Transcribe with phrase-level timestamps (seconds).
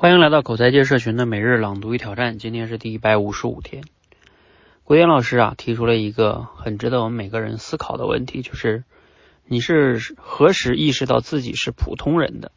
[0.00, 3.84] 欢迎来到口才界社群的每日朗读与挑战，今天是第一百五十五天。
[4.82, 8.84] 国元老师啊提出了一个很值得我们每个人思考的问题，就是
[9.44, 12.50] 你是何时意识到自己是普通人的？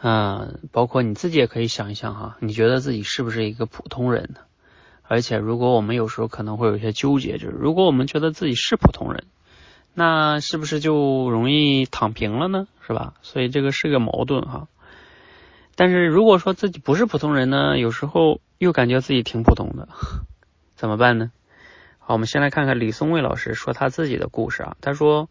[0.00, 4.40] 嗯，包括你自己也可以想一想哈，你觉得自己是不是一个普通人呢？
[5.02, 9.24] 而且如果我们有时候可能会有一些纠结，就是如果我们觉得自己是普通人，
[9.92, 12.66] 那是不是就容易躺平了呢？
[12.86, 13.12] 是吧？
[13.20, 14.68] 所以这个是个矛盾哈。
[15.78, 19.86] 但是如果说自己不是普通人呢，有时候又感觉自己挺普通的，
[20.74, 21.30] 怎么办呢？
[22.00, 24.76] 好，我们先来看看李松蔚老师说他自己的故事啊。
[24.80, 25.30] 他说，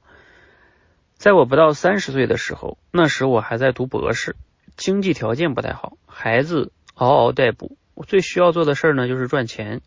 [1.15, 4.37] 在我不到三十岁的时候，那时我还在读博士，
[4.77, 9.81] 经济条件不太好，孩子嗷嗷待哺，我最需要做的事儿呢就是赚钱。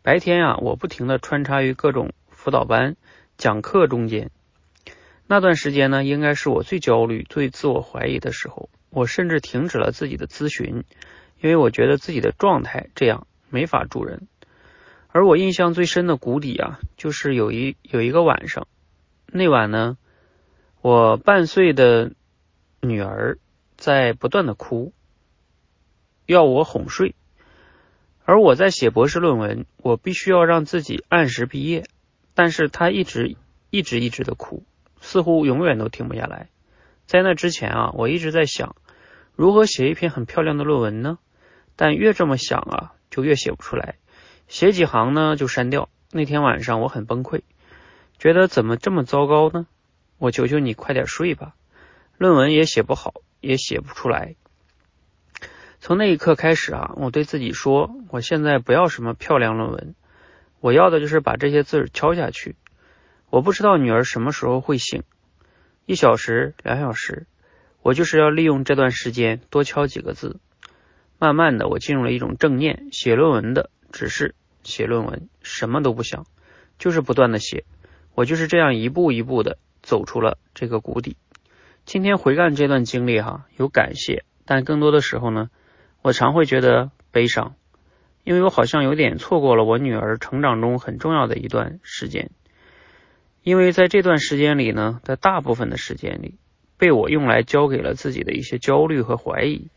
[0.00, 2.96] 白天啊，我不停的穿插于各种辅导班、
[3.36, 4.30] 讲课中间。
[5.26, 8.70] 那段时间呢，应该是我最焦虑、最自我怀疑的时候。
[8.90, 10.84] 我甚至停止了自己的咨询，
[11.40, 14.28] 因为我觉得自己的状态这样没法助人。
[15.08, 18.68] 而我印象最深的谷底啊，就是有一有一个晚上，
[19.26, 19.96] 那晚呢，
[20.80, 22.12] 我半岁的
[22.80, 23.38] 女儿
[23.76, 24.92] 在不断的哭，
[26.26, 27.14] 要我哄睡。
[28.24, 31.84] 而我在写博士论文，我必须要让自己按时毕业，
[32.34, 33.36] 但是她一直
[33.70, 34.64] 一直一直的哭，
[35.00, 36.50] 似乎永远都停不下来。
[37.08, 38.76] 在那之前啊，我一直在想
[39.34, 41.18] 如何写一篇很漂亮的论文呢？
[41.74, 43.94] 但越这么想啊，就越写不出来，
[44.46, 45.88] 写几行呢就删掉。
[46.12, 47.40] 那天晚上我很崩溃，
[48.18, 49.66] 觉得怎么这么糟糕呢？
[50.18, 51.54] 我求求你快点睡吧，
[52.18, 54.34] 论文也写不好，也写不出来。
[55.80, 59.94] 从那一刻开始啊，我对自己说，我现在不要什么漂亮论文，
[60.60, 62.54] 我要的就是把这些字敲下去。
[63.30, 65.04] 我不知道女儿什么时候会醒。
[65.88, 67.26] 一小时、两小时，
[67.80, 70.38] 我就是要利用这段时间多敲几个字。
[71.18, 76.26] 慢慢的，我进入了一种正念，写论文的只是写论文，什么都不想，
[76.78, 77.64] 就是不断的写。
[78.14, 81.16] 我就是这样一步一步的走出了这个谷底。
[81.86, 85.48] 今天回看这段经历，哈，有感谢，但更多的时候呢，
[86.02, 87.54] 我常会觉得悲伤，
[88.24, 92.30] 因为我好像有点错过了我女儿成长中很重要的一段时间。
[93.48, 96.34] 因为在这段时间里呢，在大部分的时间里，
[96.76, 99.68] 被我用来交给了自己的一些焦虑和怀疑。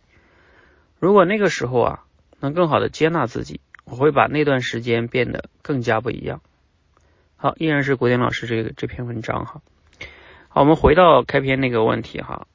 [0.99, 2.03] 如果那个时候啊，
[2.41, 6.41] 能更好的接纳自己，我会把那段时间变得更加不一样。
[7.37, 9.61] 好，依然是国典老师这个这篇文章哈。
[10.49, 12.47] 好，我们回到开篇那个问题哈，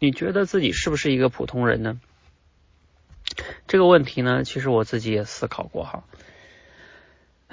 [0.00, 2.00] 你觉得自己是不是一个普通人呢？
[3.68, 6.02] 这个问题呢，其实我自己也思考过哈。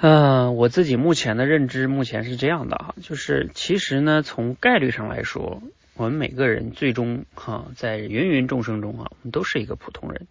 [0.04, 5.62] 嗯，我自己目前的认知目前是这样的哈，就是其实呢，从概率上来说，
[5.94, 10.26] 我们每个人最终哈，在芸芸众生中啊，我们都是一个普通人。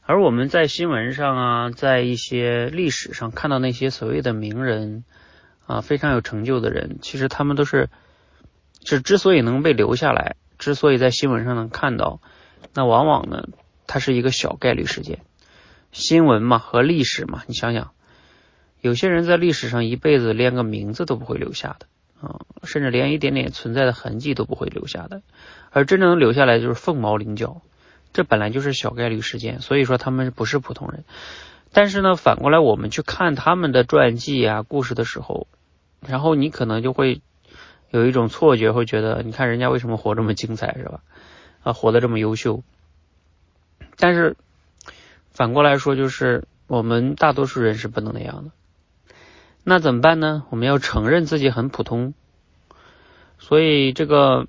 [0.00, 5.04] 而我们在新闻上啊，在一些历史上看到那些所谓的名人
[5.66, 7.90] 啊，非常有成就的人，其实他们都是，
[8.86, 12.22] 是之所以能被留下来，之所以在新闻上能看到，
[12.72, 13.48] 那往往呢，
[13.86, 15.18] 它是一个小概率事件。
[15.92, 17.92] 新闻嘛和历史嘛，你想想。
[18.80, 21.86] 有些人在历史上一辈子连个名字都不会留下的
[22.20, 25.22] 啊，甚至连一点点存在的痕迹都不会留下的，
[25.70, 27.62] 而真正留下来就是凤毛麟角，
[28.12, 31.04] 这本来就是小概率事件，所以说他们不是普通人。
[31.72, 35.46] 但是呢，反过来我们去看他们的传记啊、故事的时候，
[36.06, 37.20] 然后你可能就会
[37.90, 41.00] 有一种错觉，会觉得你看人家为什么活这么精彩，是吧？
[41.62, 42.62] 啊，活得这么优秀。
[43.96, 44.36] 但是
[45.30, 48.50] 反过来说，就是我们大多数人是不能那样的。
[49.62, 50.44] 那怎么办呢？
[50.50, 52.14] 我们要承认自己很普通，
[53.38, 54.46] 所以这个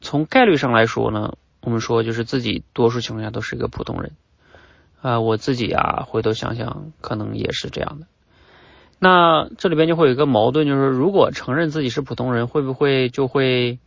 [0.00, 4.12] 从概率上来说呢，我们说就是自己多数情况下都是一个普通人
[5.00, 5.20] 啊。
[5.20, 8.06] 我自己啊，回头想想，可能也是这样的。
[8.98, 13.78] 那这里边就会有一个矛盾，就是如果承认自己是普通人，会不会就会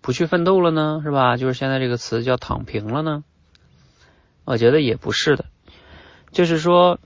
[0.00, 1.00] 不去奋斗了呢？
[1.04, 1.36] 是吧？
[1.36, 3.24] 就是现在这个词叫躺平了呢？
[4.44, 5.44] 我觉得也不是的，
[6.32, 6.98] 就是说。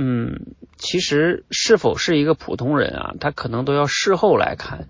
[0.00, 4.86] 嗯，其实是否是一个普通人啊，他可能都要事后来看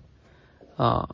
[0.77, 1.09] 啊。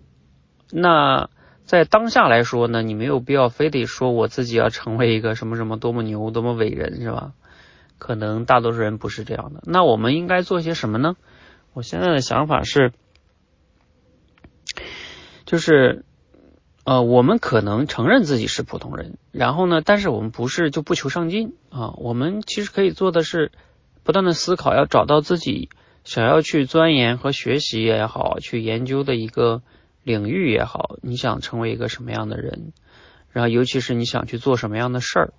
[0.69, 1.29] 那
[1.63, 7.31] 在当下来说呢，你没有必要非得说我自己要成为一个什么什么多么牛、多么伟人，是吧？
[7.97, 9.63] 可能大多数人不是这样的。
[9.63, 11.15] 那我们应该做些什么呢？
[11.71, 12.91] 我现在的想法是，
[15.45, 16.03] 就是
[16.83, 21.93] 呃，我们可能承认自己是普通人，然后呢，但是我们不是就不求上进啊。
[21.95, 23.53] 我们其实可以做的是。
[24.05, 25.69] 不断的思考，要找到自己
[26.03, 29.63] 想要去钻研和学习也好，去研究的一个
[30.03, 32.71] 领域也好，你想成为一个什么样的人，
[33.31, 35.33] 然后尤其是你想去做什么样的事儿，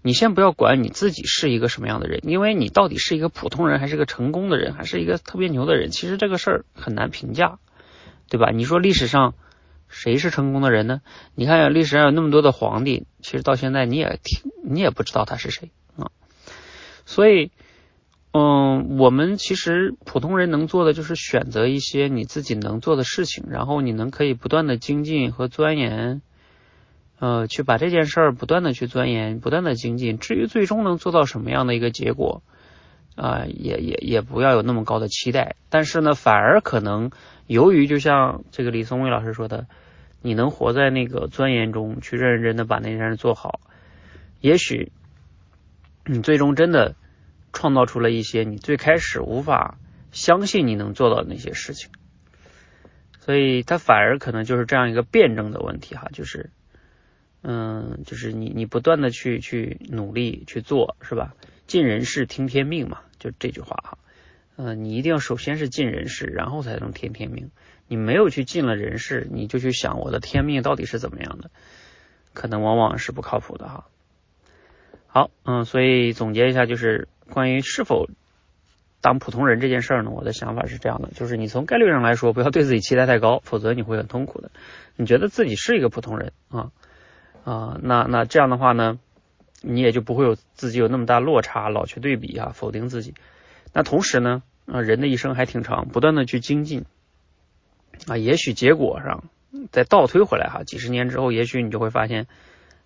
[0.00, 7.58] 你先不要管你自己是一个什么样的人，因为你到底是一个普通人，还是个成功的人，还是一个特别牛的人，其实这个事儿很难评价，
[8.30, 8.50] 对吧？
[8.54, 9.34] 你说历史上
[9.86, 11.02] 谁是成功的人呢？
[11.34, 16.08] 你看历史上有那么多的皇帝，其实到现在你也听你也不知道他是谁啊。
[17.04, 17.50] 所以，
[18.32, 26.20] 嗯，我们其实普通人能做的就是选择一些你自己能做的事情，然后你能可以不断的精进和钻研。
[27.20, 30.18] 呃，去把这件事儿不断的去钻研，不断的精进。
[30.18, 32.44] 至于最终能做到什么样的一个结果，
[33.16, 35.56] 啊，也也也不要有那么高的期待。
[35.68, 37.10] 但是呢，反而可能
[37.48, 39.66] 由于就像这个李松蔚老师说的，
[40.22, 43.58] 你能活在那个钻研中，去认认真真的把那件事做好，
[44.40, 44.92] 也许
[46.06, 46.94] 你最终真的
[47.58, 49.78] 创造出了一些你最开始无法
[50.12, 51.90] 相信你能做到的那些事情。
[53.18, 56.50] 所以，它反而可能就是这样一个辩证的问题哈，就是。
[57.40, 61.34] 嗯，就是你你不断的去去努力去做，是吧？
[61.68, 63.98] 尽人事听天命嘛，就这句话哈。
[64.56, 67.50] 嗯，你一定要首先是尽人事，然后才能听天命。
[67.86, 71.50] 你没有去尽了人事，你就去想我的天命到底是怎么样的，
[72.34, 73.86] 可能往往是不靠谱的哈。
[75.06, 78.08] 好，嗯，所以总结一下，就是关于是否
[79.00, 84.50] 当普通人这件事儿呢，我的想法是这样的，就是你从概率上来说，不要对自己期待太高，否则你会很痛苦的。
[84.96, 86.72] 你觉得自己是一个普通人啊？
[87.44, 88.98] 啊，那那这样的话呢，
[89.62, 93.14] 你也就不会有自己有那么大落差，老去对比啊，否定自己。
[93.72, 96.84] 那同时呢，啊，人的一生还挺长，不断的去精进
[98.06, 99.24] 啊，也许结果上
[99.70, 102.26] 再倒推回来哈，几十年之后，也许你就会发现，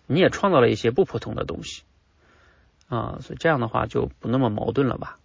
[0.06, 1.82] 你也创造了一些不普通的东西
[2.92, 5.18] 啊，所以这样的话就不那么矛盾了吧。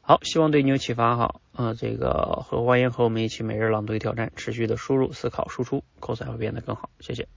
[0.00, 7.28] 好，希望对你有启发哈，啊，这个和欢迎和我们一起每日朗读挑战，持续的输入、思考、输出，口才会变得更好，谢谢。